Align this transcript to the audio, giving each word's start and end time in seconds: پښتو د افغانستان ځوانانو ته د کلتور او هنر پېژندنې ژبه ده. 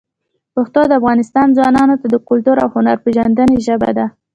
پښتو 0.55 0.81
د 0.87 0.91
افغانستان 0.99 1.47
ځوانانو 1.57 1.95
ته 2.01 2.07
د 2.09 2.15
کلتور 2.29 2.55
او 2.63 2.69
هنر 2.75 2.97
پېژندنې 3.03 3.57
ژبه 3.67 3.89
ده. 3.97 4.05